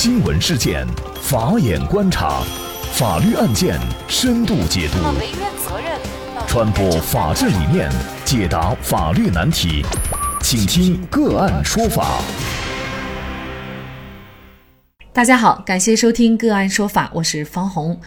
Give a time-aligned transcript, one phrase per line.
[0.00, 0.86] 新闻事件，
[1.20, 2.40] 法眼观察，
[2.92, 3.76] 法律案件
[4.06, 4.98] 深度解读，
[6.46, 7.90] 传播法治理念，
[8.24, 9.84] 解答法律难题，
[10.40, 12.20] 请听个案说法。
[15.12, 18.00] 大家好，感谢收听个案说法，我是方红。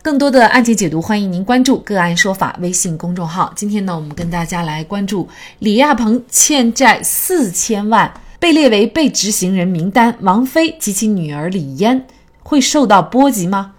[0.00, 3.52] 更多的案件解读，欢迎您关注“个案说法”微信公众号。
[3.54, 5.28] 今天呢，我们跟大家来关注
[5.58, 8.10] 李亚鹏欠债四千万。
[8.40, 12.06] 被列为被执行人名单，王菲及其女儿李嫣
[12.42, 13.74] 会受到波及吗？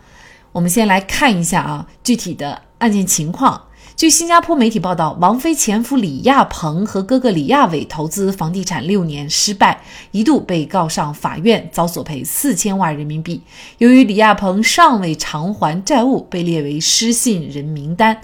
[0.52, 3.64] 我们先来看一下啊，具体的案件情况。
[3.96, 9.82] 据新加坡媒体报道，王菲前夫李亚鹏和哥哥李亚伟投资房地产六年失败，
[10.12, 13.42] 一度被告上法院，遭索赔四千万人民币。
[13.80, 18.22] 由于李亚鹏尚未偿还债务，被列为失信人名单。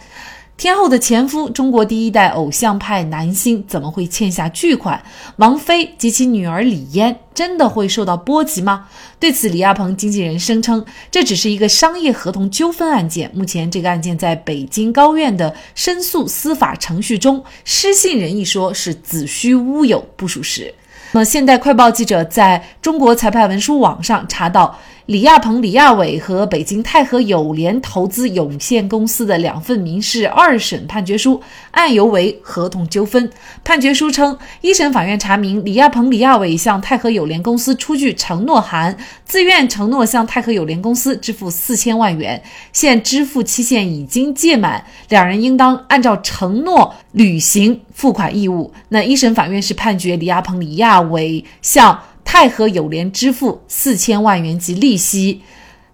[0.57, 4.99] 天后的前夫，中国第一代偶像派男星，怎么会欠下巨款？
[5.35, 8.88] 王菲及其女儿李嫣真的会受到波及吗？
[9.20, 13.29] 对此，李亚鹏经纪人声称，这只是一个商业合同纠纷案件。
[13.35, 20.73] 目前，这个案件在北京高院的申诉司法程序中，失信人一说是子虚乌有，不属实。
[21.12, 24.77] 那么，现代快报记者在中国裁判文书网上查到。
[25.07, 33.31] 李亚鹏、李亚伟和北京泰和友联投资有限公司的两份民事二审判决书，案由为合同纠纷。
[33.63, 48.73] 判决书称，一审法院查明，李亚鹏、李亚伟向泰和友联公司出具承诺函，自愿承诺向泰和友联公司支付四千万元，现支付期限已经届满，两人应当按照承诺履行付款义务。
[48.89, 51.99] 那一审法院是判决李亚鹏、李亚亚伟向。
[52.30, 55.41] 泰和友联支付四千万元及利息，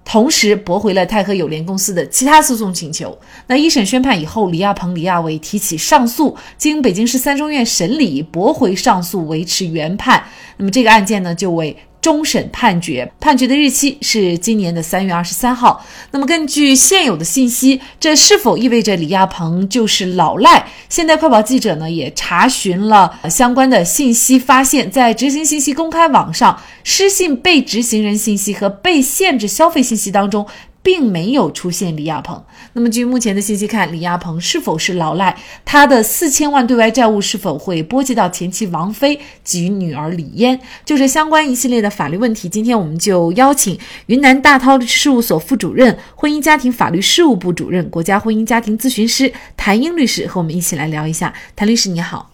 [0.03, 3.15] 同时驳回了泰和友联公司的其他诉讼请求。
[3.45, 10.23] 那一审宣判以后，李亚鹏、李亚伟提起上诉，经北京市三中院审理，驳回上诉，维持原判。
[10.57, 11.77] 那么这个案件呢，就为。
[12.03, 15.83] 终审判决，判决的日期是今年的三月二十三号。
[16.11, 20.67] 那么根据现有的信息，这是否意味着李亚鹏就是老赖？
[20.89, 30.45] 现代快报记者呢也查询了相关的信息，发现，在执行信息公开网上，失信被执行人信息和被限制消费信息当中。
[30.83, 32.43] 并没有出现李亚鹏。
[32.73, 35.35] 那么，据目前的信息看，李亚鹏是否是老赖？
[35.63, 40.59] 他的四千万对外债务是否会波及到前妻王菲及女儿李嫣？
[40.85, 42.49] 就是相关一系列的法律问题。
[42.49, 51.33] 今天我们就邀请云南大韬律师事务所副主任、婚姻家庭法律事务部主任、国家婚姻家庭咨询师谭英律师和我们一起来聊一下。
[51.55, 52.29] 谭律师你好，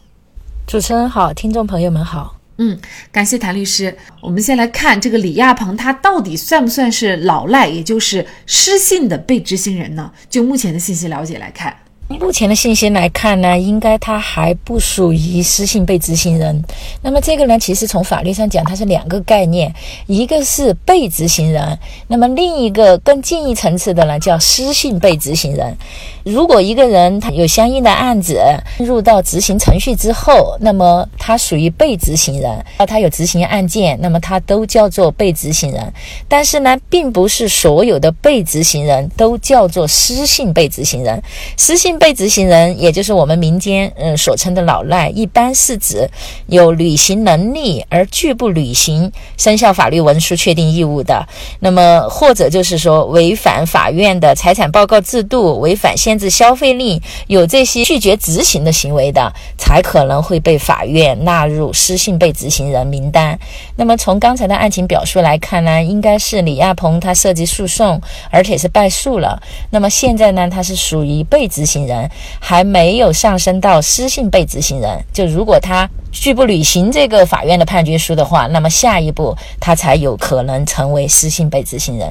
[0.66, 2.39] 主持人好，听众朋友们好。
[2.62, 2.78] 嗯，
[3.10, 3.98] 感谢谭律师。
[4.22, 10.12] 我们先来看这个李亚鹏，他到底算不算是老赖，也就是失信的被执行人呢？
[10.30, 11.74] 就目前的信息了解来看。
[12.18, 16.64] 目前的信息来看呢，应该他还不属于失信被执行人。
[17.04, 19.72] 那么这个呢，其实从法律上讲，它是两个概念，
[20.08, 21.78] 一个是被执行人，
[22.08, 25.78] 那么另一个更进一层次的呢，叫失信被执行人。
[26.24, 28.40] 如果一个人他有相应的案子
[28.80, 35.94] 入到执行程序之后，那么他属于被执行人，啊，他有执行案件，那么他都叫做被执行人。
[36.28, 41.22] 但是呢，并不是所有的被执行人都叫做失信被执行人，
[41.56, 41.99] 失信。
[42.00, 46.10] 被执行人，也就是我们民间嗯所称的老赖，一般是指
[46.48, 51.28] 有履行能力而拒不履行生效法律文书确定义务的，
[51.60, 63.38] 那么或者就是说违反法院的财产报告制度、违反限制消费令、有这些拒绝执行的行为的，才可能会被法院纳入失信被执行人名单。
[63.76, 68.02] 那么从刚才的案情表述来看呢，应该是李亚鹏他涉及诉讼，
[68.32, 69.38] 而且是败诉了。
[69.70, 71.89] 那么现在呢，他是属于被执行。
[71.90, 82.10] 人还没有上升到失信被执行人，就如果他拒不履行这个法院的判决书的话，那么下一步他才有可能成为失信被执行人。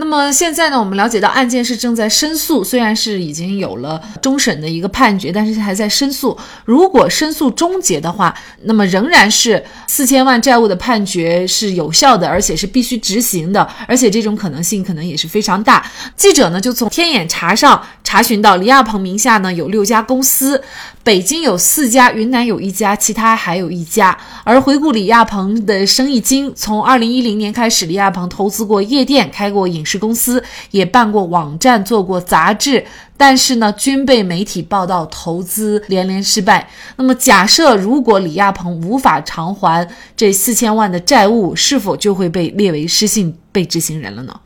[0.00, 6.38] 那么现在呢，我们了解到案件是正在申诉，虽然是已经有了终审的一个判决，但是还在申诉。
[6.64, 8.32] 如果申诉终结的话，
[8.62, 15.84] 那么仍然是四千万债务的判决是有效的，而且是必须执行的，而且这种可能性可能也是非常大。
[16.16, 20.62] 记者呢就从天眼查上查询到，李亚鹏名下呢有六家公司，
[21.02, 24.16] 北京有四家，云南有一家，其他还有一家。
[24.44, 29.84] 而回顾李亚鹏的生意经，从二零一零年开始，李亚鹏投资过夜店，开过影。
[29.88, 32.84] 是公司也办过网站，做过杂志，
[33.16, 36.68] 但是呢，均被媒体报道投资连连失败。
[36.96, 44.38] 那么，假设如果李亚鹏无法偿还这四千万的债务，是否就会被列为失信被执行人了呢？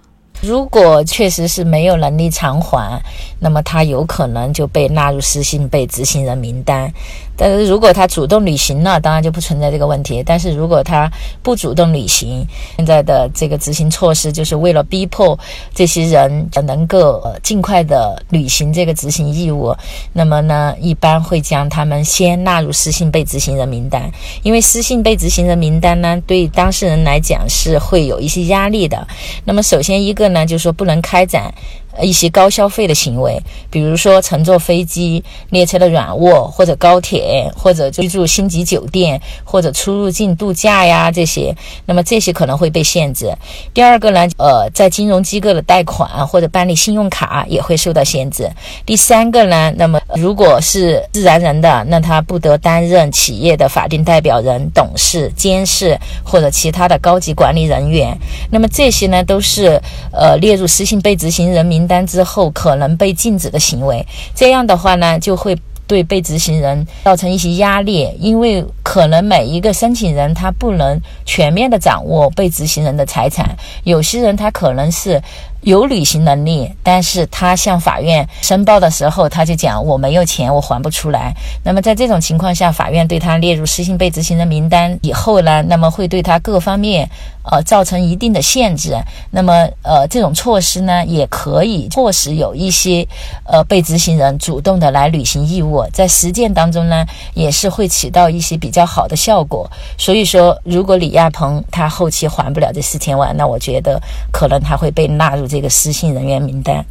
[0.42, 3.00] 如果确实是没有能力偿还，
[3.38, 6.92] 那么他有可能就被纳入失信被执行人名单。
[7.34, 10.22] 但是如果他主动履行了，当然就不存在这个问题。
[10.24, 11.10] 但是如果他
[11.42, 12.44] 不主动履行，
[12.76, 15.38] 现在的这个执行措施就是为了逼迫
[15.72, 19.74] 这些人能够尽快的履行这个执行义务。
[20.12, 24.10] 那么呢，一般会将他们先纳入失信被执行人名单，
[24.42, 29.06] 因为失信被执行人名单呢，对当事人来讲是会有一些压力的。
[29.44, 31.52] 那么首先一个呢，就是说不能开展。
[32.00, 33.38] 一些高消费的行为，
[33.70, 41.54] 比如说乘坐飞机、列车的软卧，或者高铁，或者居住星级酒店，或者出入境度假呀这些，
[41.84, 43.30] 那么这些可能会被限制。
[43.74, 48.50] 第二个呢，呃，在金融机构的贷款或者办理信用卡也会受到限制。
[48.86, 58.16] 第三个呢，那么如果是自然人的，那他不得担任企业的法定代表人、董事、监事或者其他的高级管理人员。
[58.50, 59.78] 那么这些呢，都是
[60.10, 61.81] 呃列入失信被执行人名。
[61.82, 64.06] 名单之后可能被禁止的行为，
[64.36, 65.58] 这样的话呢，就会
[65.88, 75.20] 对被执行人造成一些压力，因为可能每一个申请人他不能全面的掌握被执行人的财产，有些人他可能是。
[75.62, 81.32] 有履行能力，但是他向法院申报的时候，他就讲我没有钱，我还不出来。
[81.64, 87.08] 那么在这种情况下，法院对他列入失信被执行人名单以后呢，那么会对他各方面
[87.44, 88.96] 呃造成一定的限制。
[89.30, 93.06] 那么呃这种措施呢，也可以迫使有一些
[93.44, 99.70] 呃被执行人主动的来履行义务，在实践当中呢，也是会起到一些比较好的效果。
[99.96, 105.46] 所以说，如果李亚鹏他后期还不了这四千万，那我觉得可能他会被纳入。
[105.52, 106.82] 这个失信人员名单，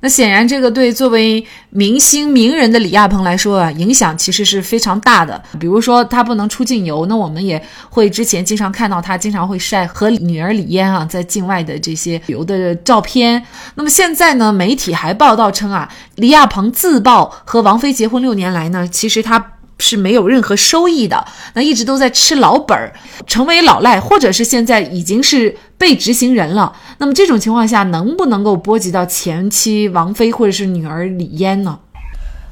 [0.00, 5.40] 那显然这个对作为明星名人的李亚鹏来说啊，影响其实是非常大的。
[5.60, 13.40] 比如说他不能出境游，那我们也会之前经常看到他经常会晒和女儿李嫣啊在境外的这些旅游的照片。
[13.76, 19.52] 那么现在呢，媒体还报道称啊，李亚鹏自曝和王菲结婚六年来呢，其实他。
[19.78, 21.24] 是没有任何收益的，
[21.54, 22.92] 那一直都在吃老本儿，
[23.26, 26.72] 成为老赖，或者是现在已经是被执行人了。
[26.98, 31.78] 那么这种情况下，能不能够波及到前妻王菲或者是女儿李嫣呢？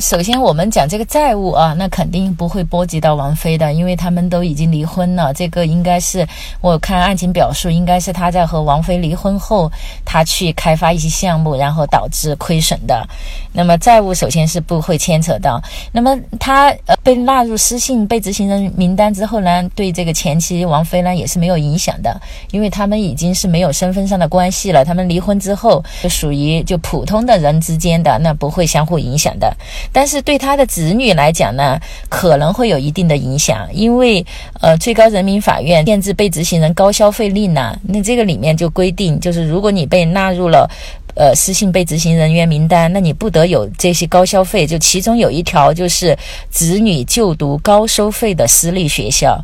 [0.00, 5.32] 首先，我们讲这个债务啊，那肯定不会波及到王菲的，因为他们都已经离婚了。
[5.32, 6.26] 这个应该是
[6.61, 9.70] 我看案情表述，应该是他在和王菲离婚后，
[10.05, 13.06] 他去开发一些项目，然后导致亏损的。
[13.52, 15.62] 那么债务首先是不会牵扯到。
[15.93, 22.20] 那么他呃被纳入失信被执行人名单之后呢，对这个前妻王菲呢也是没有影响的，
[22.50, 24.85] 因为他们已经是没有身份上的关系了。
[24.85, 29.56] 他们离婚之后就属于就普通的人之间的，那不会相互影响的。
[29.92, 31.78] 但是对他的子女来讲呢，
[32.08, 34.25] 可能会有一定的影响，因为
[34.60, 40.69] 呃，最高人民法院限制被执行人高消费令呢，那这个里面就规定，就是如果你被纳入了
[41.14, 46.16] 呃失信被执行人员名单，那你不得有这些高消费，就其中有一条就是
[46.50, 49.40] 子女就读高收费的私立学校。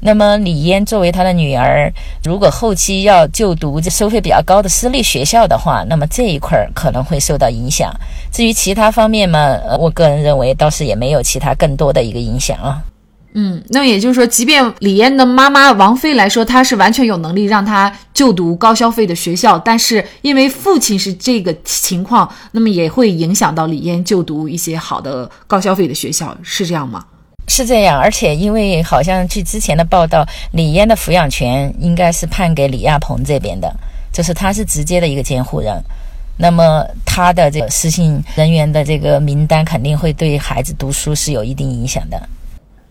[0.00, 1.92] 那么李嫣作为他的女儿，
[2.22, 7.92] 如果后期要就读这收费比较高的私立学校的话，那么这一块儿可能会受到影响。
[8.32, 12.80] 至于其他方面嘛，我个人认为倒是也没有其他更多的一个影响啊。
[13.34, 27.04] 嗯，那么也就是说，即便李嫣的妈妈王菲来说，她是完全有能力让她就读高消费的学校，但是因为父亲是这个情况，那么也会影响到李嫣就读一些好的高消费的学校，是这样吗？
[27.48, 33.74] 是这样，而且因为好像据之前的报道，李嫣的抚养权应该是判给李亚鹏这边的，
[34.12, 35.82] 就是他是直接的一个监护人，
[36.36, 42.20] 那么他的这个失信人员的这个名单肯定会对孩子读书是有一定影响的。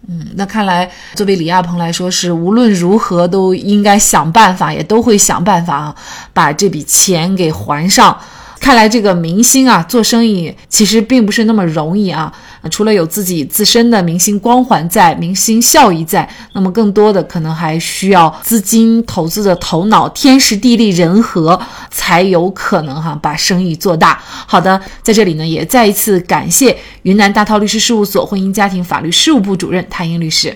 [0.09, 5.95] 嗯，那看来作为李亚鹏来说，是无论如何都应该想办法，也都会想办法
[6.33, 8.17] 把这笔钱给还上。
[8.59, 12.31] 看来这个明星啊，做生意其实并不是那么容易啊。
[12.69, 21.57] 除了有自己自身的明星光环在、明星效益在，那么更多的可能还需要资金投资的头脑、天时地利人和，
[21.89, 24.21] 才有可能哈把生意做大。
[24.21, 30.55] 好的，在这里呢，也再一次感谢云南大韬律师事务所婚姻家庭法律事务部主任谭英律师。